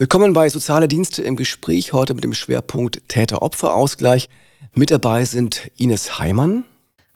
[0.00, 4.28] Willkommen bei Soziale Dienste im Gespräch, heute mit dem Schwerpunkt Täter-Opfer-Ausgleich.
[4.72, 6.62] Mit dabei sind Ines Heimann.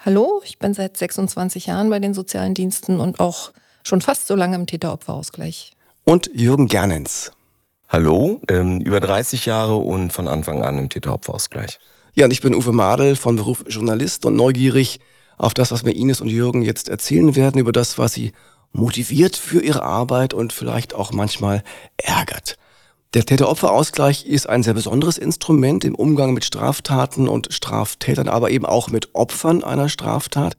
[0.01, 3.53] Hallo, ich bin seit 26 Jahren bei den sozialen Diensten und auch
[3.85, 5.75] schon fast so lange im Täter-Opfer-Ausgleich.
[6.03, 7.31] Und Jürgen Gernens.
[7.89, 11.79] Hallo, ähm, über 30 Jahre und von Anfang an im Täter-Opfer-Ausgleich.
[12.15, 14.99] Ja, und ich bin Uwe Madel von Beruf Journalist und neugierig
[15.39, 18.33] auf das, was mir Ines und Jürgen jetzt erzählen werden, über das, was sie
[18.73, 21.63] motiviert für ihre Arbeit und vielleicht auch manchmal
[21.97, 22.57] ärgert.
[23.15, 28.65] Der Täter-Opfer-Ausgleich ist ein sehr besonderes Instrument im Umgang mit Straftaten und Straftätern, aber eben
[28.65, 30.57] auch mit Opfern einer Straftat.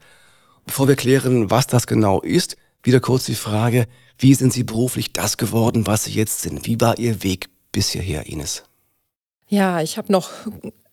[0.64, 3.88] Bevor wir klären, was das genau ist, wieder kurz die Frage,
[4.20, 6.68] wie sind Sie beruflich das geworden, was Sie jetzt sind?
[6.68, 8.64] Wie war Ihr Weg bis hierher, Ines?
[9.48, 10.30] Ja, ich habe noch,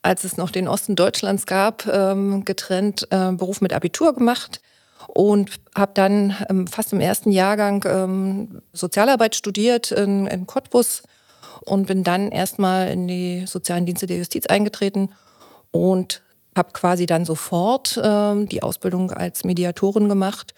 [0.01, 4.61] als es noch den Osten Deutschlands gab, ähm, getrennt äh, Beruf mit Abitur gemacht
[5.07, 11.03] und habe dann ähm, fast im ersten Jahrgang ähm, Sozialarbeit studiert in, in Cottbus
[11.65, 15.09] und bin dann erstmal in die sozialen Dienste der Justiz eingetreten
[15.71, 16.21] und
[16.55, 20.53] habe quasi dann sofort ähm, die Ausbildung als Mediatorin gemacht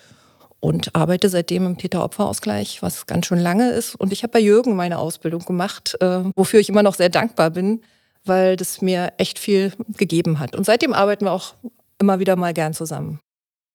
[0.59, 3.96] und arbeite seitdem im Täter-Opfer-Ausgleich, was ganz schön lange ist.
[3.96, 7.52] Und ich habe bei Jürgen meine Ausbildung gemacht, äh, wofür ich immer noch sehr dankbar
[7.52, 7.81] bin,
[8.24, 10.56] weil das mir echt viel gegeben hat.
[10.56, 11.54] Und seitdem arbeiten wir auch
[12.00, 13.20] immer wieder mal gern zusammen.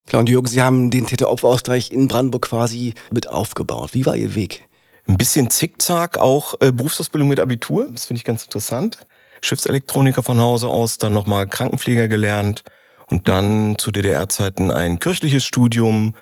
[0.06, 3.90] Klar, und Jürgen, Sie haben den Täter-Opfer-Ausgleich in Brandenburg quasi mit aufgebaut.
[3.92, 4.67] Wie war Ihr Weg?
[5.08, 7.88] Ein bisschen Zickzack, auch äh, Berufsausbildung mit Abitur.
[7.90, 8.98] Das finde ich ganz interessant.
[9.40, 12.62] Schiffselektroniker von Hause aus, dann nochmal Krankenpfleger gelernt
[13.06, 16.14] und dann zu DDR-Zeiten ein kirchliches Studium.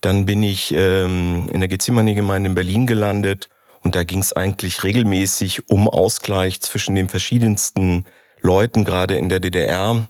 [0.00, 3.48] Dann bin ich ähm, in der Gethsemane-Gemeinde in Berlin gelandet
[3.84, 8.06] und da ging es eigentlich regelmäßig um Ausgleich zwischen den verschiedensten
[8.40, 10.08] Leuten, gerade in der DDR.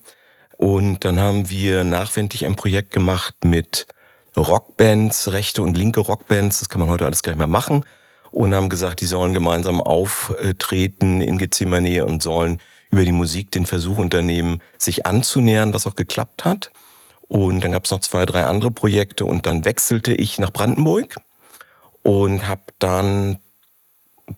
[0.57, 3.87] Und dann haben wir nachwendig ein Projekt gemacht mit
[4.39, 6.61] Rockbands, rechte und linke Rockbands.
[6.61, 7.85] Das kann man heute alles nicht mehr machen
[8.33, 13.67] und haben gesagt, die sollen gemeinsam auftreten in Gethsemane und sollen über die Musik den
[13.67, 16.71] Versuch unternehmen, sich anzunähern, was auch geklappt hat.
[17.29, 21.17] Und dann gab es noch zwei, drei andere Projekte und dann wechselte ich nach Brandenburg
[22.03, 23.39] und habe dann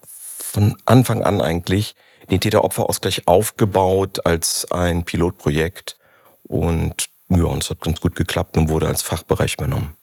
[0.01, 1.97] von Anfang an eigentlich
[2.31, 5.97] den Täter-Opfer-Ausgleich aufgebaut als ein Pilotprojekt.
[6.45, 9.97] Und ja, und es hat ganz gut geklappt und wurde als Fachbereich übernommen.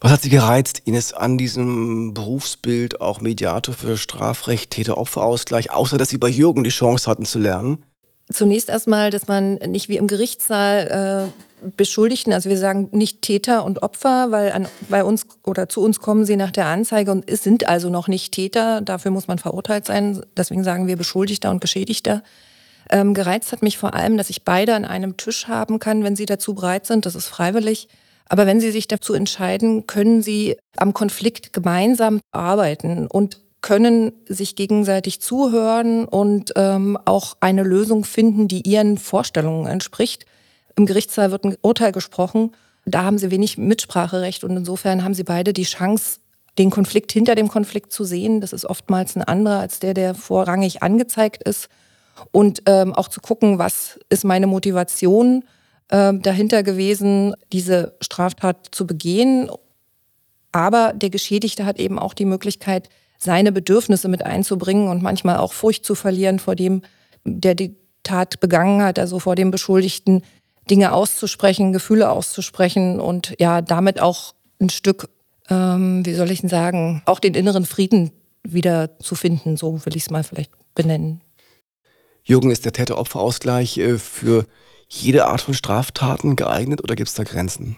[0.00, 6.10] Was hat Sie gereizt, Ines, an diesem Berufsbild, auch Mediator für Strafrecht, Täter-Opfer-Ausgleich, außer dass
[6.10, 7.82] Sie bei Jürgen die Chance hatten zu lernen?
[8.30, 11.30] Zunächst erstmal, dass man nicht wie im Gerichtssaal
[11.64, 15.80] äh, Beschuldigten, also wir sagen nicht Täter und Opfer, weil an, bei uns oder zu
[15.80, 18.82] uns kommen sie nach der Anzeige und es sind also noch nicht Täter.
[18.82, 20.22] Dafür muss man verurteilt sein.
[20.36, 22.22] Deswegen sagen wir Beschuldigter und Geschädigter.
[22.90, 26.16] Ähm, gereizt hat mich vor allem, dass ich beide an einem Tisch haben kann, wenn
[26.16, 27.06] sie dazu bereit sind.
[27.06, 27.88] Das ist freiwillig.
[28.28, 34.54] Aber wenn Sie sich dazu entscheiden, können Sie am Konflikt gemeinsam arbeiten und können sich
[34.54, 40.26] gegenseitig zuhören und ähm, auch eine Lösung finden, die Ihren Vorstellungen entspricht.
[40.76, 42.52] Im Gerichtssaal wird ein Urteil gesprochen.
[42.84, 46.20] Da haben Sie wenig Mitspracherecht und insofern haben Sie beide die Chance,
[46.58, 48.40] den Konflikt hinter dem Konflikt zu sehen.
[48.40, 51.68] Das ist oftmals ein anderer als der, der vorrangig angezeigt ist.
[52.32, 55.44] Und ähm, auch zu gucken, was ist meine Motivation
[55.88, 59.50] äh, dahinter gewesen, diese Straftat zu begehen.
[60.52, 62.88] Aber der Geschädigte hat eben auch die Möglichkeit,
[63.18, 66.82] seine Bedürfnisse mit einzubringen und manchmal auch Furcht zu verlieren vor dem,
[67.24, 70.22] der die Tat begangen hat, also vor dem Beschuldigten,
[70.70, 75.08] Dinge auszusprechen, Gefühle auszusprechen und ja, damit auch ein Stück,
[75.48, 78.10] ähm, wie soll ich denn sagen, auch den inneren Frieden
[78.42, 81.20] wieder zu finden, so will ich es mal vielleicht benennen.
[82.24, 84.46] Jürgen, ist der Täter-Opfer-Ausgleich äh, für
[84.88, 87.76] jede Art von Straftaten geeignet oder gibt es da Grenzen?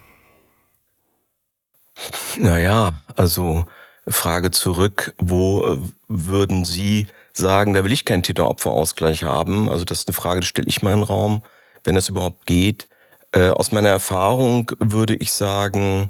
[2.38, 3.66] Naja, also
[4.06, 9.68] Frage zurück, wo äh, würden Sie sagen, da will ich keinen Täter-Opfer-Ausgleich haben?
[9.68, 11.42] Also das ist eine Frage, die stelle ich mal in Raum,
[11.84, 12.88] wenn das überhaupt geht.
[13.32, 16.08] Äh, aus meiner Erfahrung würde ich sagen,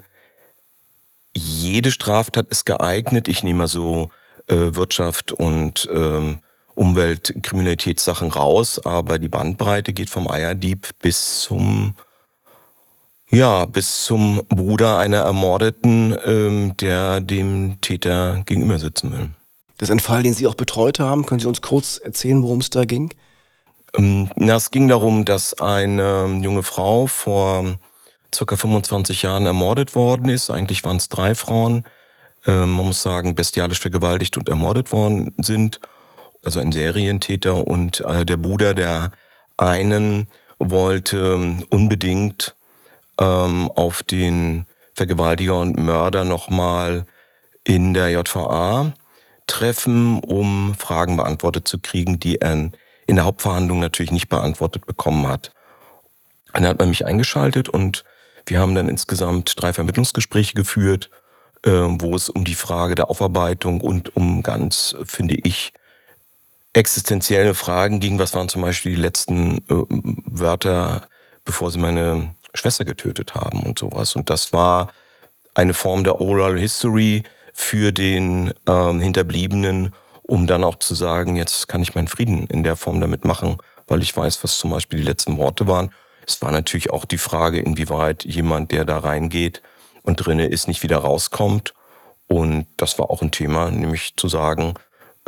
[1.34, 3.28] jede Straftat ist geeignet.
[3.28, 4.10] Ich nehme mal so
[4.46, 6.40] äh, Wirtschaft und ähm,
[6.78, 11.94] Umweltkriminalitätssachen raus, aber die Bandbreite geht vom Eierdieb bis zum
[13.30, 19.30] ja, bis zum Bruder einer Ermordeten, ähm, der dem Täter gegenüber sitzen will.
[19.76, 21.26] Das ist ein Fall, den Sie auch betreut haben.
[21.26, 23.12] Können Sie uns kurz erzählen, worum es da ging?
[23.94, 27.78] Ähm, na, es ging darum, dass eine junge Frau vor
[28.34, 30.50] circa 25 Jahren ermordet worden ist.
[30.50, 31.84] Eigentlich waren es drei Frauen.
[32.46, 35.80] Ähm, man muss sagen, bestialisch vergewaltigt und ermordet worden sind
[36.44, 39.12] also ein Serientäter und äh, der Bruder der
[39.56, 42.54] einen wollte ähm, unbedingt
[43.20, 47.06] ähm, auf den Vergewaltiger und Mörder nochmal
[47.64, 48.92] in der JVA
[49.46, 52.70] treffen, um Fragen beantwortet zu kriegen, die er
[53.06, 55.52] in der Hauptverhandlung natürlich nicht beantwortet bekommen hat.
[56.52, 58.04] Dann hat man mich eingeschaltet und
[58.46, 61.10] wir haben dann insgesamt drei Vermittlungsgespräche geführt,
[61.64, 65.72] äh, wo es um die Frage der Aufarbeitung und um ganz, finde ich,
[66.78, 68.18] existenzielle Fragen ging.
[68.18, 69.84] Was waren zum Beispiel die letzten äh,
[70.24, 71.08] Wörter,
[71.44, 74.16] bevor sie meine Schwester getötet haben und sowas.
[74.16, 74.92] Und das war
[75.54, 79.92] eine Form der Oral History für den ähm, Hinterbliebenen,
[80.22, 83.58] um dann auch zu sagen, jetzt kann ich meinen Frieden in der Form damit machen,
[83.86, 85.90] weil ich weiß, was zum Beispiel die letzten Worte waren.
[86.26, 89.62] Es war natürlich auch die Frage, inwieweit jemand, der da reingeht
[90.02, 91.74] und drinne ist, nicht wieder rauskommt.
[92.26, 94.74] Und das war auch ein Thema, nämlich zu sagen,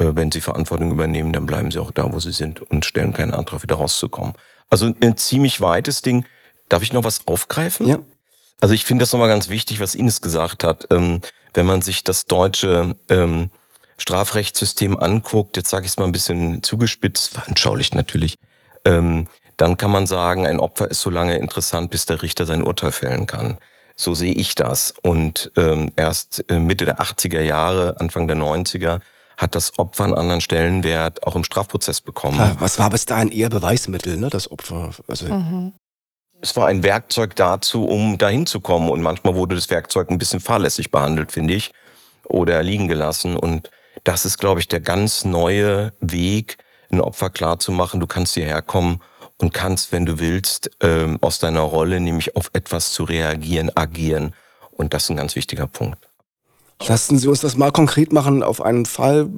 [0.01, 3.35] wenn sie Verantwortung übernehmen, dann bleiben sie auch da, wo sie sind und stellen keinen
[3.35, 4.35] Antrag, wieder rauszukommen.
[4.69, 6.25] Also ein ziemlich weites Ding.
[6.69, 7.87] Darf ich noch was aufgreifen?
[7.87, 7.99] Ja.
[8.61, 10.87] Also ich finde das nochmal ganz wichtig, was Ines gesagt hat.
[10.91, 11.21] Ähm,
[11.55, 13.51] wenn man sich das deutsche ähm,
[13.99, 18.39] Strafrechtssystem anguckt, jetzt sage ich es mal ein bisschen zugespitzt, veranschaulicht natürlich,
[18.85, 19.27] ähm,
[19.57, 22.93] dann kann man sagen, ein Opfer ist so lange interessant, bis der Richter sein Urteil
[22.93, 23.59] fällen kann.
[23.97, 24.95] So sehe ich das.
[25.03, 29.01] Und ähm, erst äh, Mitte der 80er Jahre, Anfang der 90er
[29.41, 32.37] hat das Opfer einen anderen Stellenwert auch im Strafprozess bekommen.
[32.37, 34.91] Klar, was war bis dahin eher Beweismittel, ne, das Opfer?
[35.09, 35.73] Also mhm.
[36.43, 38.91] Es war ein Werkzeug dazu, um dahin zu kommen.
[38.91, 41.73] Und manchmal wurde das Werkzeug ein bisschen fahrlässig behandelt, finde ich,
[42.25, 43.37] oder liegen gelassen.
[43.37, 43.71] Und
[44.05, 46.59] das ist, glaube ich, der ganz neue Weg,
[46.91, 48.01] ein Opfer klar zu machen.
[48.01, 49.01] Du kannst hierher kommen
[49.39, 54.35] und kannst, wenn du willst, ähm, aus deiner Rolle nämlich auf etwas zu reagieren, agieren.
[54.71, 56.10] Und das ist ein ganz wichtiger Punkt.
[56.87, 59.29] Lassen Sie uns das mal konkret machen auf einen Fall,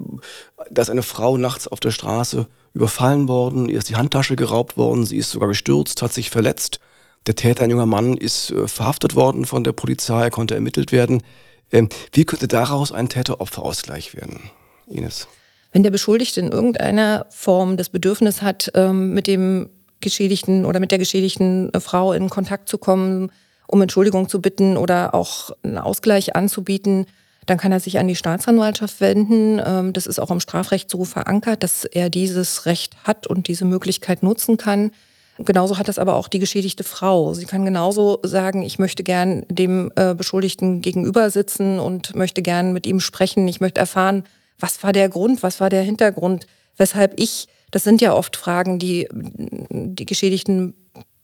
[0.70, 5.04] dass eine Frau nachts auf der Straße überfallen worden, ihr ist die Handtasche geraubt worden,
[5.04, 6.80] sie ist sogar gestürzt, hat sich verletzt.
[7.26, 11.22] Der Täter, ein junger Mann, ist äh, verhaftet worden von der Polizei, konnte ermittelt werden.
[11.70, 14.50] Ähm, wie könnte daraus ein Täter-Opfer-Ausgleich werden,
[14.86, 15.28] Ines?
[15.72, 20.90] Wenn der Beschuldigte in irgendeiner Form das Bedürfnis hat, ähm, mit dem Geschädigten oder mit
[20.90, 23.30] der geschädigten äh, Frau in Kontakt zu kommen,
[23.66, 27.06] um Entschuldigung zu bitten oder auch einen Ausgleich anzubieten,
[27.46, 29.60] dann kann er sich an die Staatsanwaltschaft wenden.
[29.64, 33.64] Ähm, das ist auch im Strafrecht so verankert, dass er dieses Recht hat und diese
[33.64, 34.90] Möglichkeit nutzen kann.
[35.38, 37.34] Genauso hat das aber auch die geschädigte Frau.
[37.34, 42.72] Sie kann genauso sagen, ich möchte gern dem äh, Beschuldigten gegenüber sitzen und möchte gern
[42.72, 43.48] mit ihm sprechen.
[43.48, 44.24] Ich möchte erfahren,
[44.58, 46.46] was war der Grund, was war der Hintergrund,
[46.76, 50.74] weshalb ich, das sind ja oft Fragen, die die Geschädigten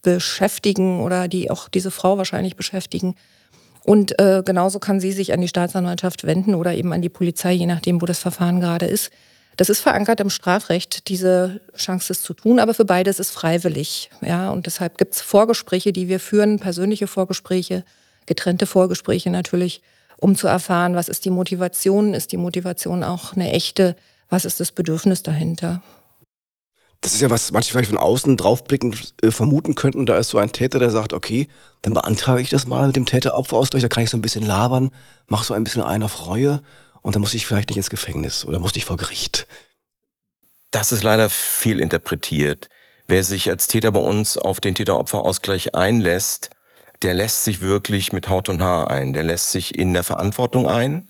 [0.01, 3.15] beschäftigen oder die auch diese Frau wahrscheinlich beschäftigen.
[3.89, 7.53] Und äh, genauso kann sie sich an die Staatsanwaltschaft wenden oder eben an die Polizei,
[7.53, 9.09] je nachdem, wo das Verfahren gerade ist.
[9.57, 14.11] Das ist verankert im Strafrecht, diese Chance es zu tun, aber für beides ist freiwillig.
[14.21, 17.83] Ja, und deshalb gibt es Vorgespräche, die wir führen, persönliche Vorgespräche,
[18.27, 19.81] getrennte Vorgespräche natürlich,
[20.17, 23.95] um zu erfahren, was ist die Motivation, ist die Motivation auch eine echte,
[24.29, 25.81] was ist das Bedürfnis dahinter.
[27.01, 30.05] Das ist ja was manche vielleicht von außen draufblickend äh, vermuten könnten.
[30.05, 31.47] Da ist so ein Täter, der sagt, okay,
[31.81, 34.91] dann beantrage ich das mal mit dem Täter-Opfer-Ausgleich, da kann ich so ein bisschen labern,
[35.27, 36.27] mach so ein bisschen einer auf
[37.01, 39.47] und dann muss ich vielleicht nicht ins Gefängnis oder muss ich vor Gericht.
[40.71, 42.69] Das ist leider viel interpretiert.
[43.07, 46.51] Wer sich als Täter bei uns auf den Täter-Opfer-Ausgleich einlässt,
[47.01, 49.13] der lässt sich wirklich mit Haut und Haar ein.
[49.13, 51.09] Der lässt sich in der Verantwortung ein.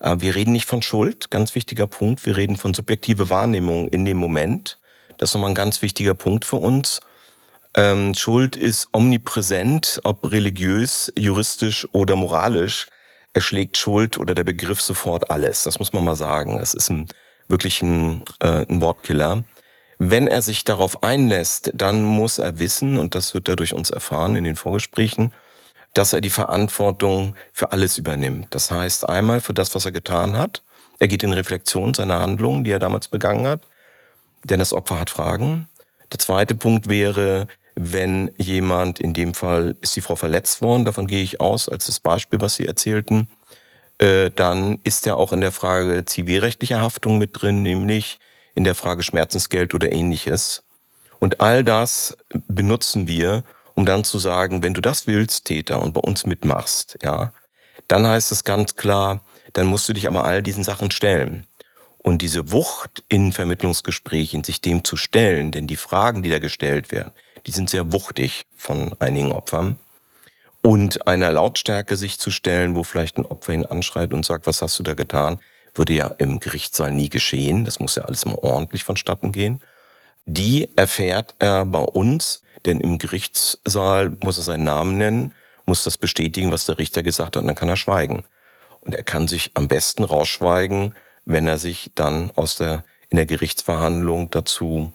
[0.00, 2.24] Äh, wir reden nicht von Schuld, ganz wichtiger Punkt.
[2.26, 4.80] Wir reden von subjektive Wahrnehmung in dem Moment.
[5.18, 7.00] Das ist nochmal ein ganz wichtiger Punkt für uns.
[7.74, 12.86] Ähm, Schuld ist omnipräsent, ob religiös, juristisch oder moralisch.
[13.34, 15.64] Erschlägt Schuld oder der Begriff sofort alles.
[15.64, 16.58] Das muss man mal sagen.
[16.58, 17.06] Das ist ein,
[17.48, 19.44] wirklich ein, äh, ein Wortkiller.
[19.98, 23.90] Wenn er sich darauf einlässt, dann muss er wissen, und das wird er durch uns
[23.90, 25.32] erfahren in den Vorgesprächen,
[25.94, 28.48] dass er die Verantwortung für alles übernimmt.
[28.50, 30.62] Das heißt einmal für das, was er getan hat.
[30.98, 33.62] Er geht in Reflexion seiner Handlungen, die er damals begangen hat
[34.46, 35.68] denn das Opfer hat Fragen.
[36.12, 41.06] Der zweite Punkt wäre, wenn jemand, in dem Fall ist die Frau verletzt worden, davon
[41.06, 43.28] gehe ich aus, als das Beispiel, was Sie erzählten,
[43.98, 48.18] äh, dann ist er auch in der Frage zivilrechtlicher Haftung mit drin, nämlich
[48.54, 50.62] in der Frage Schmerzensgeld oder ähnliches.
[51.18, 52.16] Und all das
[52.48, 56.98] benutzen wir, um dann zu sagen, wenn du das willst, Täter, und bei uns mitmachst,
[57.02, 57.32] ja,
[57.88, 59.20] dann heißt es ganz klar,
[59.52, 61.46] dann musst du dich aber all diesen Sachen stellen.
[62.06, 66.92] Und diese Wucht in Vermittlungsgesprächen, sich dem zu stellen, denn die Fragen, die da gestellt
[66.92, 67.10] werden,
[67.46, 69.76] die sind sehr wuchtig von einigen Opfern.
[70.62, 74.62] Und einer Lautstärke sich zu stellen, wo vielleicht ein Opfer ihn anschreit und sagt, was
[74.62, 75.40] hast du da getan,
[75.74, 77.64] würde ja im Gerichtssaal nie geschehen.
[77.64, 79.60] Das muss ja alles immer ordentlich vonstatten gehen.
[80.26, 85.34] Die erfährt er bei uns, denn im Gerichtssaal muss er seinen Namen nennen,
[85.64, 88.22] muss das bestätigen, was der Richter gesagt hat, und dann kann er schweigen.
[88.82, 90.94] Und er kann sich am besten rausschweigen,
[91.26, 94.92] wenn er sich dann aus der, in der Gerichtsverhandlung dazu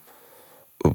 [0.83, 0.89] äh,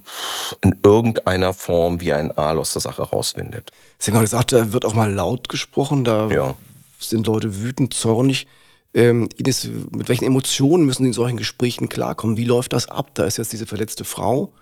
[0.62, 3.70] in irgendeiner Form wie ein Aal aus der Sache rauswindet.
[3.98, 6.54] Sie haben gesagt, da wird auch mal laut gesprochen, da ja.
[6.98, 8.48] sind Leute wütend, zornig.
[8.94, 12.38] Ähm, Ines, mit welchen Emotionen müssen Sie in solchen Gesprächen klarkommen?
[12.38, 13.10] Wie läuft das ab?
[13.14, 14.52] Da ist jetzt diese verletzte Frau,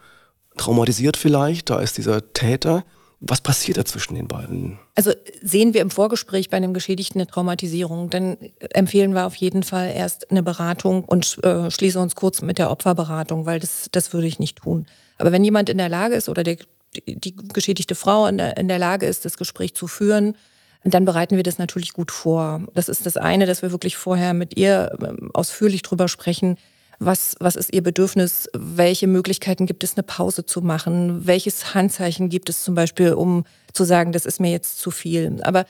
[0.56, 2.84] traumatisiert vielleicht, da ist dieser Täter.
[3.26, 4.78] Was passiert da zwischen den beiden?
[4.94, 5.12] Also
[5.42, 8.36] sehen wir im Vorgespräch bei einem Geschädigten eine Traumatisierung, dann
[8.70, 12.70] empfehlen wir auf jeden Fall erst eine Beratung und äh, schließen uns kurz mit der
[12.70, 14.86] Opferberatung, weil das, das würde ich nicht tun.
[15.18, 16.58] Aber wenn jemand in der Lage ist oder der,
[17.06, 20.36] die geschädigte Frau in der, in der Lage ist, das Gespräch zu führen,
[20.84, 22.62] dann bereiten wir das natürlich gut vor.
[22.74, 26.58] Das ist das eine, dass wir wirklich vorher mit ihr ähm, ausführlich drüber sprechen,
[26.98, 32.28] was, was ist ihr Bedürfnis, welche Möglichkeiten gibt es, eine Pause zu machen, welches Handzeichen
[32.28, 35.40] gibt es zum Beispiel, um zu sagen, das ist mir jetzt zu viel.
[35.42, 35.66] Aber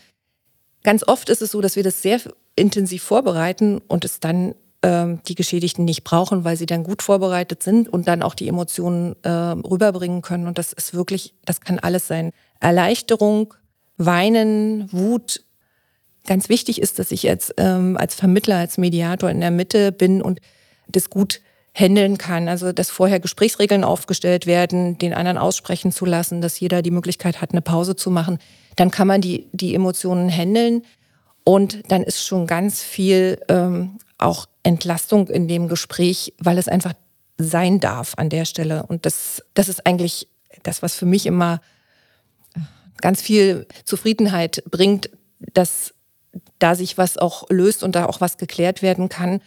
[0.83, 2.21] ganz oft ist es so, dass wir das sehr
[2.57, 7.63] intensiv vorbereiten und es dann ähm, die Geschädigten nicht brauchen, weil sie dann gut vorbereitet
[7.63, 10.47] sind und dann auch die Emotionen äh, rüberbringen können.
[10.47, 12.33] Und das ist wirklich, das kann alles sein.
[12.61, 13.55] Erleichterung,
[13.97, 15.43] Weinen, Wut.
[16.27, 20.23] Ganz wichtig ist, dass ich jetzt ähm, als Vermittler, als Mediator in der Mitte bin
[20.23, 20.41] und
[20.89, 21.41] das gut
[21.75, 22.49] handeln kann.
[22.49, 27.41] Also dass vorher Gesprächsregeln aufgestellt werden, den anderen aussprechen zu lassen, dass jeder die Möglichkeit
[27.41, 28.39] hat, eine Pause zu machen.
[28.77, 30.83] Dann kann man die, die Emotionen handeln
[31.43, 36.95] und dann ist schon ganz viel ähm, auch Entlastung in dem Gespräch, weil es einfach
[37.37, 38.85] sein darf an der Stelle.
[38.87, 40.29] Und das, das ist eigentlich
[40.63, 41.61] das, was für mich immer
[43.01, 45.11] ganz viel Zufriedenheit bringt,
[45.53, 45.93] dass
[46.59, 49.41] da sich was auch löst und da auch was geklärt werden kann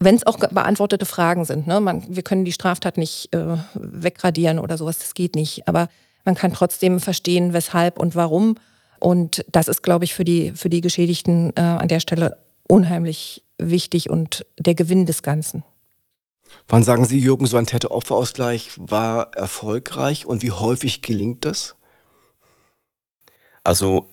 [0.00, 1.66] wenn es auch beantwortete Fragen sind.
[1.66, 1.78] Ne?
[1.80, 5.68] Man, wir können die Straftat nicht äh, wegradieren oder sowas, das geht nicht.
[5.68, 5.88] Aber
[6.24, 8.56] man kann trotzdem verstehen, weshalb und warum.
[8.98, 13.44] Und das ist, glaube ich, für die, für die Geschädigten äh, an der Stelle unheimlich
[13.58, 15.64] wichtig und der Gewinn des Ganzen.
[16.68, 21.76] Wann sagen Sie, Jürgen, so ein Täter-Opfer-Ausgleich war erfolgreich und wie häufig gelingt das?
[23.64, 24.08] Also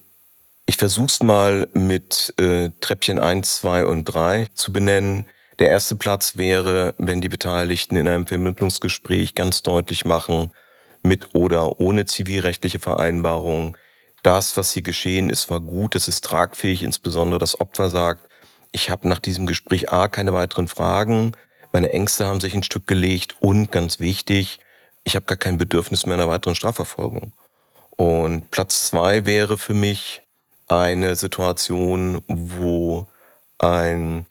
[0.66, 5.26] ich versuche es mal mit äh, Treppchen 1, 2 und 3 zu benennen.
[5.60, 10.52] Der erste Platz wäre, wenn die Beteiligten in einem Vermittlungsgespräch ganz deutlich machen,
[11.02, 13.78] mit oder ohne zivilrechtliche Vereinbarung,
[14.22, 18.30] das, was hier geschehen ist, war gut, es ist tragfähig, insbesondere das Opfer sagt,
[18.72, 21.32] ich habe nach diesem Gespräch A keine weiteren Fragen,
[21.72, 24.60] meine Ängste haben sich ein Stück gelegt und ganz wichtig,
[25.04, 27.32] ich habe gar kein Bedürfnis mehr einer weiteren Strafverfolgung.
[27.92, 30.22] Und Platz zwei wäre für mich
[30.68, 33.08] eine Situation, wo
[33.58, 34.26] ein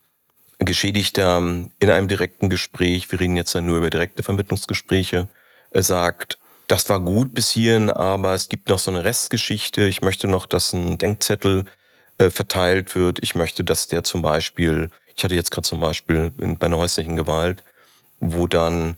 [0.58, 5.28] Geschädigter in einem direkten Gespräch, wir reden jetzt ja nur über direkte Vermittlungsgespräche,
[5.72, 9.86] sagt, das war gut bis hierhin, aber es gibt noch so eine Restgeschichte.
[9.86, 11.64] Ich möchte noch, dass ein Denkzettel
[12.18, 13.22] äh, verteilt wird.
[13.22, 17.16] Ich möchte, dass der zum Beispiel, ich hatte jetzt gerade zum Beispiel bei einer häuslichen
[17.16, 17.62] Gewalt,
[18.18, 18.96] wo dann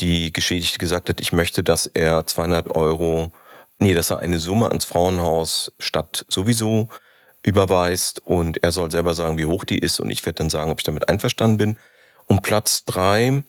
[0.00, 3.32] die Geschädigte gesagt hat, ich möchte, dass er 200 Euro,
[3.78, 6.88] nee, dass er eine Summe ans Frauenhaus statt sowieso
[7.48, 10.70] überweist und er soll selber sagen, wie hoch die ist und ich werde dann sagen,
[10.70, 11.76] ob ich damit einverstanden bin.
[12.26, 13.42] Und Platz drei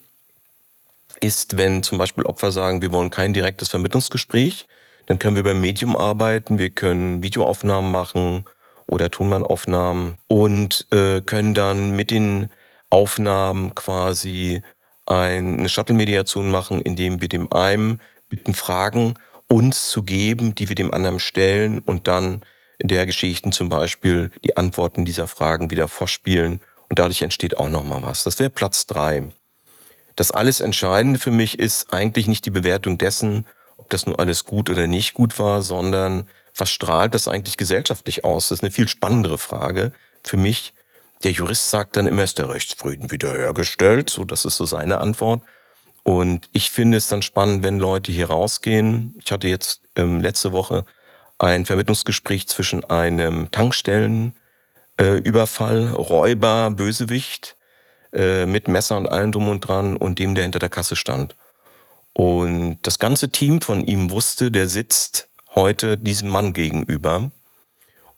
[1.20, 4.68] ist, wenn zum Beispiel Opfer sagen, wir wollen kein direktes Vermittlungsgespräch,
[5.08, 8.46] dann können wir beim Medium arbeiten, wir können Videoaufnahmen machen
[8.88, 12.50] oder Tonbandaufnahmen und äh, können dann mit den
[12.90, 14.62] Aufnahmen quasi
[15.06, 19.16] eine Shuttle-Mediation machen, indem wir dem einen bitten, Fragen
[19.48, 22.42] uns zu geben, die wir dem anderen stellen und dann
[22.80, 27.70] in der Geschichten zum Beispiel die Antworten dieser Fragen wieder vorspielen und dadurch entsteht auch
[27.70, 28.24] nochmal was.
[28.24, 29.30] Das wäre Platz drei.
[30.16, 33.46] Das alles Entscheidende für mich ist eigentlich nicht die Bewertung dessen,
[33.78, 38.24] ob das nun alles gut oder nicht gut war, sondern was strahlt das eigentlich gesellschaftlich
[38.24, 38.50] aus?
[38.50, 39.92] Das ist eine viel spannendere Frage
[40.24, 40.74] für mich.
[41.24, 44.10] Der Jurist sagt dann immer, ist der Rechtsfrieden wiederhergestellt?
[44.10, 45.42] So, das ist so seine Antwort.
[46.04, 49.20] Und ich finde es dann spannend, wenn Leute hier rausgehen.
[49.24, 50.86] Ich hatte jetzt ähm, letzte Woche
[51.40, 57.56] ein Vermittlungsgespräch zwischen einem Tankstellenüberfall, äh, Räuber, Bösewicht
[58.14, 61.36] äh, mit Messer und allem drum und dran und dem, der hinter der Kasse stand.
[62.14, 67.32] Und das ganze Team von ihm wusste, der sitzt heute diesem Mann gegenüber.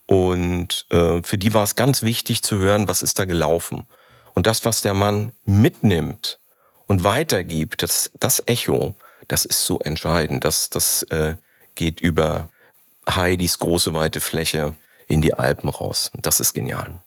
[0.07, 3.85] Und äh, für die war es ganz wichtig zu hören, was ist da gelaufen.
[4.33, 6.39] Und das, was der Mann mitnimmt
[6.87, 8.95] und weitergibt, das, das Echo,
[9.27, 10.43] das ist so entscheidend.
[10.43, 11.35] Das, das äh,
[11.75, 12.49] geht über
[13.15, 14.75] Heidis große weite Fläche
[15.07, 16.11] in die Alpen raus.
[16.21, 17.01] Das ist genial.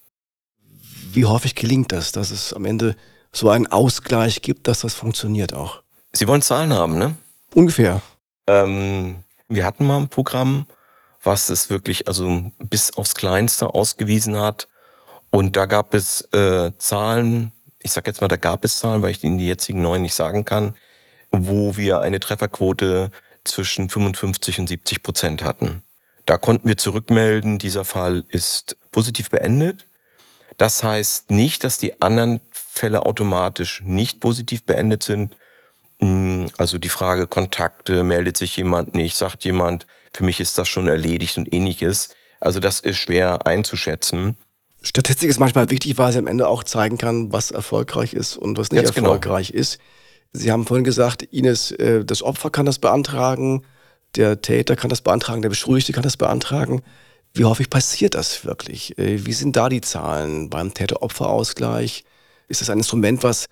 [1.13, 2.97] Wie häufig gelingt das, dass es am Ende
[3.33, 5.83] so einen Ausgleich gibt, dass das funktioniert auch?
[6.13, 7.15] Sie wollen Zahlen haben, ne?
[7.55, 8.03] Ungefähr.
[8.47, 9.17] Ähm,
[9.49, 10.67] wir hatten mal ein Programm,
[11.23, 14.69] was es wirklich also bis aufs Kleinste ausgewiesen hat.
[15.31, 17.53] Und da gab es äh, Zahlen
[17.85, 20.15] ich sage jetzt mal, da gab es Zahlen, weil ich Ihnen die jetzigen neuen nicht
[20.15, 20.75] sagen kann,
[21.31, 23.11] wo wir eine Trefferquote
[23.45, 25.83] zwischen 55 und 70 Prozent hatten.
[26.27, 29.87] Da konnten wir zurückmelden, dieser Fall ist positiv beendet.
[30.57, 35.37] Das heißt nicht, dass die anderen Fälle automatisch nicht positiv beendet sind.
[36.01, 40.69] Hm, also die Frage Kontakte, meldet sich jemand nicht, sagt jemand, für mich ist das
[40.69, 42.11] schon erledigt und ähnliches.
[42.41, 44.37] Also das ist schwer einzuschätzen.
[44.83, 48.59] Statistik ist manchmal wichtig, weil sie am Ende auch zeigen kann, was erfolgreich ist und
[48.59, 49.09] was nicht Jetzt genau.
[49.09, 49.61] erfolgreich genau.
[49.61, 49.79] ist.
[50.33, 53.65] Sie haben vorhin gesagt, Ines, äh, das Opfer kann das beantragen,
[54.17, 56.83] der Täter kann das beantragen, der Beschuldigte kann das beantragen.
[57.33, 58.97] Wie häufig passiert das wirklich?
[58.99, 62.05] Äh, wie sind da die Zahlen beim Täter-Opfer-Ausgleich?
[62.49, 63.47] Ist das ein Instrument, was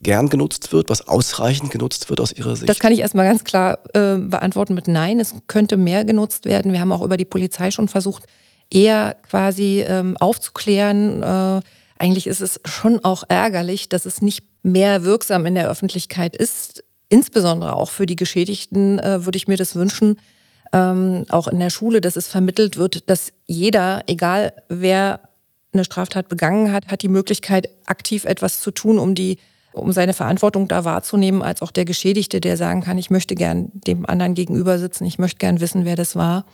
[0.00, 2.68] gern genutzt wird, was ausreichend genutzt wird aus Ihrer Sicht?
[2.68, 5.20] Das kann ich erstmal ganz klar äh, beantworten mit Nein.
[5.20, 6.72] Es könnte mehr genutzt werden.
[6.72, 8.24] Wir haben auch über die Polizei schon versucht,
[8.70, 11.22] eher quasi ähm, aufzuklären.
[11.22, 11.60] Äh,
[11.98, 16.84] eigentlich ist es schon auch ärgerlich, dass es nicht mehr wirksam in der Öffentlichkeit ist.
[17.08, 20.18] Insbesondere auch für die Geschädigten äh, würde ich mir das wünschen,
[20.72, 25.20] ähm, auch in der Schule, dass es vermittelt wird, dass jeder, egal wer
[25.72, 29.38] eine Straftat begangen hat, hat die Möglichkeit, aktiv etwas zu tun, um die
[29.72, 33.70] um seine Verantwortung da wahrzunehmen, als auch der Geschädigte, der sagen kann, ich möchte gern
[33.72, 36.46] dem anderen gegenüber sitzen, ich möchte gern wissen, wer das war.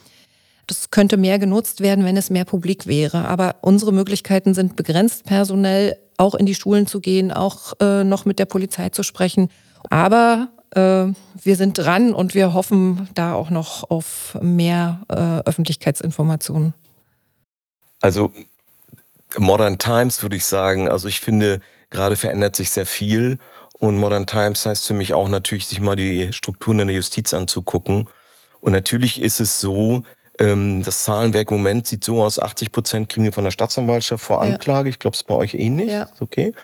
[0.66, 3.28] Das könnte mehr genutzt werden, wenn es mehr publik wäre.
[3.28, 8.24] Aber unsere Möglichkeiten sind begrenzt, personell auch in die Schulen zu gehen, auch äh, noch
[8.24, 9.48] mit der Polizei zu sprechen.
[9.90, 11.06] Aber äh,
[11.42, 16.74] wir sind dran und wir hoffen da auch noch auf mehr äh, Öffentlichkeitsinformationen.
[18.00, 18.32] Also
[19.38, 21.60] Modern Times würde ich sagen, also ich finde,
[21.90, 23.38] gerade verändert sich sehr viel.
[23.78, 27.34] Und Modern Times heißt für mich auch natürlich, sich mal die Strukturen in der Justiz
[27.34, 28.08] anzugucken.
[28.60, 30.04] Und natürlich ist es so,
[30.38, 34.24] ähm, das Zahlenwerk im Moment sieht so aus, 80 Prozent kriegen wir von der Staatsanwaltschaft
[34.24, 34.88] vor Anklage.
[34.88, 34.92] Ja.
[34.92, 35.90] Ich glaube, es ist bei euch ähnlich.
[35.90, 36.04] Ja.
[36.04, 36.54] Ist okay.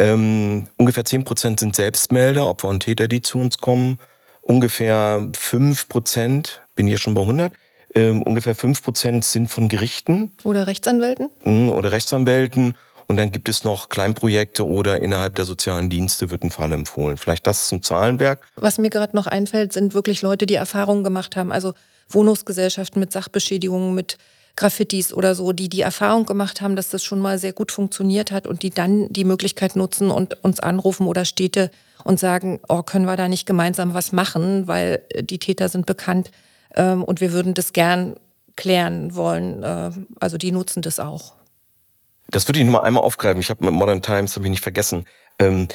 [0.00, 3.98] Ähm, ungefähr 10 Prozent sind Selbstmelder, Opfer und Täter, die zu uns kommen.
[4.40, 7.52] Ungefähr 5 Prozent, bin hier schon bei 100,
[7.94, 10.32] ähm, ungefähr 5 Prozent sind von Gerichten.
[10.42, 11.28] Oder Rechtsanwälten.
[11.44, 12.76] Mhm, oder Rechtsanwälten.
[13.08, 17.18] Und dann gibt es noch Kleinprojekte oder innerhalb der sozialen Dienste wird ein Fall empfohlen.
[17.18, 18.40] Vielleicht das zum Zahlenwerk.
[18.56, 21.52] Was mir gerade noch einfällt, sind wirklich Leute, die Erfahrungen gemacht haben.
[21.52, 21.74] Also
[22.08, 24.16] Wohnungsgesellschaften mit Sachbeschädigungen, mit
[24.60, 28.30] Graffitis oder so, die die Erfahrung gemacht haben, dass das schon mal sehr gut funktioniert
[28.30, 31.70] hat und die dann die Möglichkeit nutzen und uns anrufen oder Städte
[32.04, 35.86] und sagen, oh, können wir da nicht gemeinsam was machen, weil äh, die Täter sind
[35.86, 36.30] bekannt
[36.76, 38.16] ähm, und wir würden das gern
[38.54, 39.62] klären wollen.
[39.62, 41.32] Äh, also die nutzen das auch.
[42.28, 43.40] Das würde ich nur mal einmal aufgreifen.
[43.40, 45.06] Ich habe mit Modern Times, habe ich nicht vergessen.
[45.38, 45.68] Ähm,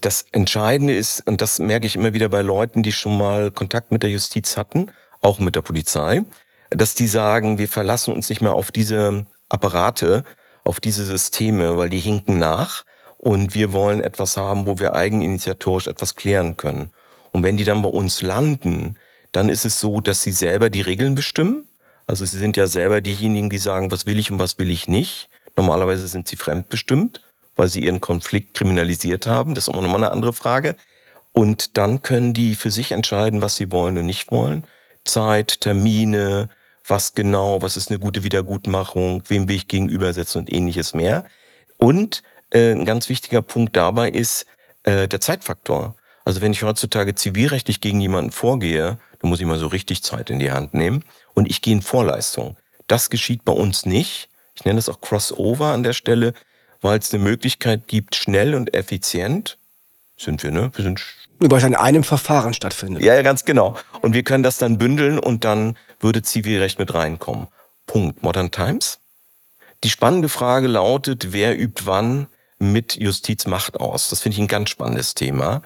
[0.00, 3.92] das Entscheidende ist, und das merke ich immer wieder bei Leuten, die schon mal Kontakt
[3.92, 6.22] mit der Justiz hatten, auch mit der Polizei,
[6.76, 10.24] dass die sagen, wir verlassen uns nicht mehr auf diese Apparate,
[10.64, 12.84] auf diese Systeme, weil die hinken nach
[13.18, 16.90] und wir wollen etwas haben, wo wir eigeninitiatorisch etwas klären können.
[17.32, 18.96] Und wenn die dann bei uns landen,
[19.32, 21.66] dann ist es so, dass sie selber die Regeln bestimmen.
[22.06, 24.88] Also sie sind ja selber diejenigen, die sagen, was will ich und was will ich
[24.88, 25.28] nicht.
[25.56, 27.22] Normalerweise sind sie fremdbestimmt,
[27.56, 29.54] weil sie ihren Konflikt kriminalisiert haben.
[29.54, 30.76] Das ist auch nochmal eine andere Frage.
[31.32, 34.64] Und dann können die für sich entscheiden, was sie wollen und nicht wollen.
[35.04, 36.48] Zeit, Termine,
[36.86, 41.24] was genau, was ist eine gute Wiedergutmachung, wem will ich gegenübersetzen und ähnliches mehr.
[41.78, 44.46] Und äh, ein ganz wichtiger Punkt dabei ist
[44.84, 45.96] äh, der Zeitfaktor.
[46.24, 50.30] Also wenn ich heutzutage zivilrechtlich gegen jemanden vorgehe, dann muss ich mal so richtig Zeit
[50.30, 52.56] in die Hand nehmen und ich gehe in Vorleistung.
[52.86, 54.28] Das geschieht bei uns nicht.
[54.54, 56.34] Ich nenne es auch Crossover an der Stelle,
[56.80, 59.58] weil es eine Möglichkeit gibt, schnell und effizient
[60.16, 60.70] sind wir, ne?
[60.74, 61.04] Wir sind
[61.52, 63.02] es in einem Verfahren stattfindet.
[63.02, 63.76] Ja, ja, ganz genau.
[64.00, 67.48] Und wir können das dann bündeln und dann würde Zivilrecht mit reinkommen.
[67.86, 68.22] Punkt.
[68.22, 69.00] Modern Times.
[69.82, 72.28] Die spannende Frage lautet, wer übt wann
[72.58, 74.08] mit Justizmacht aus?
[74.08, 75.62] Das finde ich ein ganz spannendes Thema.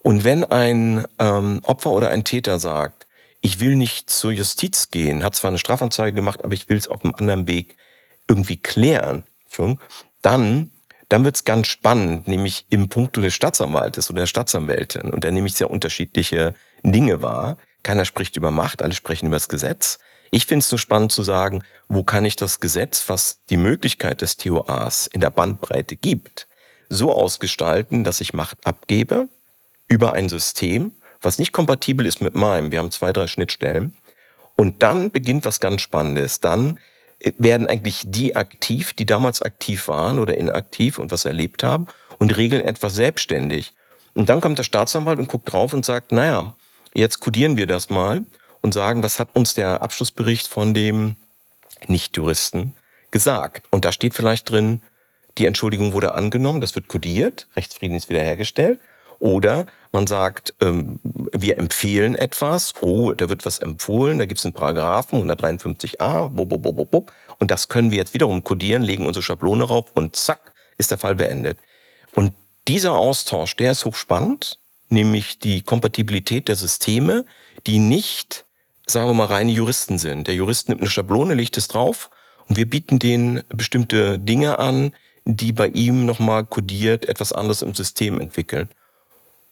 [0.00, 3.06] Und wenn ein ähm, Opfer oder ein Täter sagt,
[3.40, 6.88] ich will nicht zur Justiz gehen, hat zwar eine Strafanzeige gemacht, aber ich will es
[6.88, 7.76] auf einem anderen Weg
[8.28, 9.24] irgendwie klären,
[10.22, 10.70] dann,
[11.08, 15.10] dann wird's ganz spannend, nämlich im Punkto des Staatsanwaltes oder der Staatsanwältin.
[15.10, 17.58] Und da nehme ich sehr unterschiedliche Dinge wahr.
[17.82, 19.98] Keiner spricht über Macht, alle sprechen über das Gesetz.
[20.32, 24.20] Ich finde es so spannend zu sagen, wo kann ich das Gesetz, was die Möglichkeit
[24.20, 26.48] des TOAs in der Bandbreite gibt,
[26.88, 29.28] so ausgestalten, dass ich Macht abgebe
[29.86, 32.72] über ein System, was nicht kompatibel ist mit meinem.
[32.72, 33.96] Wir haben zwei, drei Schnittstellen.
[34.56, 36.40] Und dann beginnt was ganz Spannendes.
[36.40, 36.78] Dann
[37.38, 41.86] werden eigentlich die aktiv, die damals aktiv waren oder inaktiv und was erlebt haben
[42.18, 43.72] und regeln etwas selbstständig.
[44.14, 46.54] Und dann kommt der Staatsanwalt und guckt drauf und sagt, naja,
[46.94, 48.24] jetzt kodieren wir das mal
[48.62, 51.16] und sagen, was hat uns der Abschlussbericht von dem
[51.86, 52.74] Nicht-Juristen
[53.10, 53.66] gesagt?
[53.70, 54.82] Und da steht vielleicht drin,
[55.38, 58.80] die Entschuldigung wurde angenommen, das wird kodiert, Rechtsfrieden ist wiederhergestellt.
[59.18, 61.00] Oder man sagt, ähm,
[61.42, 66.44] wir empfehlen etwas, oh, da wird was empfohlen, da gibt es einen Paragraphen 153a, bo,
[66.44, 67.06] bo, bo, bo, bo,
[67.38, 70.98] und das können wir jetzt wiederum kodieren, legen unsere Schablone rauf und zack, ist der
[70.98, 71.58] Fall beendet.
[72.14, 72.32] Und
[72.68, 77.24] dieser Austausch, der ist hochspannend, nämlich die Kompatibilität der Systeme,
[77.66, 78.44] die nicht,
[78.86, 80.26] sagen wir mal, reine Juristen sind.
[80.26, 82.10] Der Jurist nimmt eine Schablone, legt es drauf
[82.48, 84.92] und wir bieten denen bestimmte Dinge an,
[85.24, 88.68] die bei ihm nochmal kodiert etwas anderes im System entwickeln.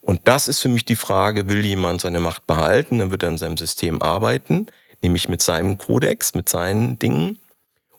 [0.05, 3.29] Und das ist für mich die Frage, will jemand seine Macht behalten, dann wird er
[3.29, 4.67] in seinem System arbeiten,
[5.01, 7.39] nämlich mit seinem Kodex, mit seinen Dingen.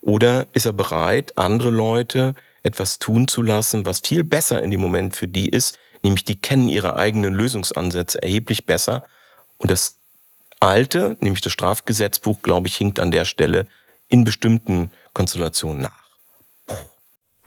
[0.03, 4.81] Oder ist er bereit, andere Leute etwas tun zu lassen, was viel besser in dem
[4.81, 9.05] Moment für die ist, nämlich die kennen ihre eigenen Lösungsansätze erheblich besser.
[9.59, 9.97] Und das
[10.61, 13.67] alte, nämlich das Strafgesetzbuch, glaube ich, hinkt an der Stelle
[14.07, 16.06] in bestimmten Konstellationen nach.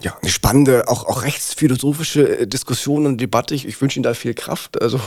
[0.02, 3.54] Ja, eine spannende, auch, auch rechtsphilosophische äh, Diskussion und Debatte.
[3.54, 4.82] Ich, ich wünsche Ihnen da viel Kraft.
[4.82, 5.00] Also,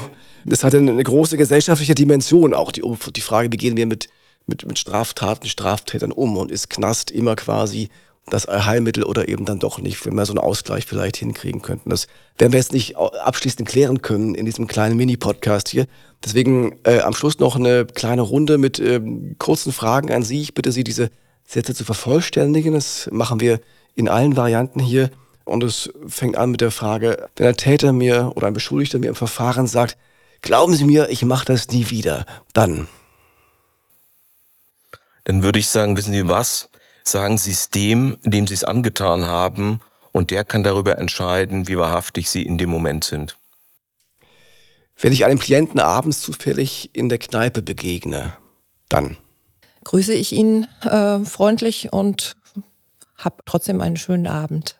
[0.44, 2.72] das hat eine große gesellschaftliche Dimension auch.
[2.72, 2.82] Die,
[3.16, 4.08] die Frage, wie gehen wir mit,
[4.46, 7.88] mit, mit Straftaten, Straftätern um und ist Knast immer quasi
[8.30, 11.90] das Heilmittel oder eben dann doch nicht, wenn wir so einen Ausgleich vielleicht hinkriegen könnten.
[11.90, 12.06] Das
[12.38, 15.86] werden wir jetzt nicht abschließend klären können in diesem kleinen Mini-Podcast hier.
[16.24, 20.40] Deswegen äh, am Schluss noch eine kleine Runde mit ähm, kurzen Fragen an Sie.
[20.40, 21.10] Ich bitte Sie, diese
[21.44, 22.74] Sätze zu vervollständigen.
[22.74, 23.60] Das machen wir
[23.94, 25.10] in allen Varianten hier.
[25.44, 29.08] Und es fängt an mit der Frage, wenn ein Täter mir oder ein Beschuldigter mir
[29.08, 29.96] im Verfahren sagt,
[30.40, 32.88] glauben Sie mir, ich mache das nie wieder, dann.
[35.24, 36.68] Dann würde ich sagen, wissen Sie was?
[37.04, 39.80] Sagen Sie es dem, dem Sie es angetan haben,
[40.12, 43.36] und der kann darüber entscheiden, wie wahrhaftig Sie in dem Moment sind.
[44.96, 48.34] Wenn ich einem Klienten abends zufällig in der Kneipe begegne,
[48.88, 49.16] dann
[49.84, 52.36] grüße ich ihn äh, freundlich und
[53.24, 54.76] hab trotzdem einen schönen Abend.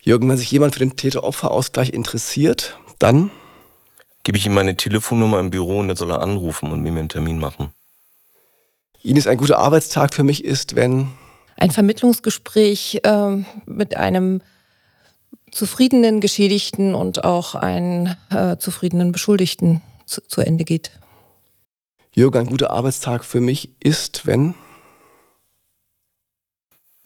[0.00, 3.30] Jürgen, wenn sich jemand für den Täter-Opfer-Ausgleich interessiert, dann
[4.22, 7.08] gebe ich ihm meine Telefonnummer im Büro und dann soll er anrufen und mir einen
[7.08, 7.72] Termin machen.
[9.02, 11.08] Ines, ein guter Arbeitstag für mich ist, wenn
[11.56, 14.42] ein Vermittlungsgespräch äh, mit einem
[15.50, 20.92] zufriedenen Geschädigten und auch einen äh, zufriedenen Beschuldigten zu, zu Ende geht.
[22.12, 24.54] Jürgen, ein guter Arbeitstag für mich ist, wenn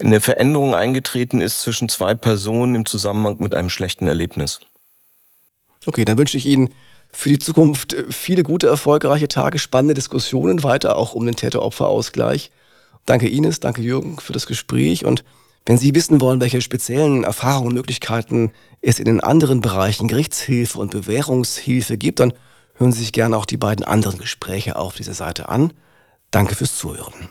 [0.03, 4.61] eine Veränderung eingetreten ist zwischen zwei Personen im Zusammenhang mit einem schlechten Erlebnis.
[5.87, 6.71] Okay, dann wünsche ich Ihnen
[7.13, 12.51] für die Zukunft viele gute, erfolgreiche Tage, spannende Diskussionen weiter, auch um den Täter-Opfer-Ausgleich.
[13.05, 15.25] Danke Ines, danke Jürgen für das Gespräch und
[15.67, 20.79] wenn Sie wissen wollen, welche speziellen Erfahrungen und Möglichkeiten es in den anderen Bereichen Gerichtshilfe
[20.79, 22.33] und Bewährungshilfe gibt, dann
[22.75, 25.73] hören Sie sich gerne auch die beiden anderen Gespräche auf dieser Seite an.
[26.33, 27.31] Danke fürs Zuhören.